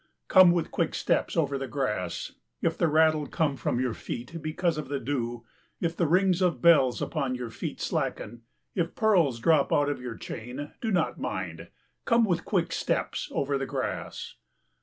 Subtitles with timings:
[0.27, 2.31] Come, with quick steps over the grass.
[2.59, 5.45] If the raddle come from your feet because of the dew,
[5.79, 8.41] if the rings of bells upon your feet slacken,
[8.73, 11.67] if pearls drop out of your chain, do not mind.
[12.05, 14.33] Come with quick steps over the grass.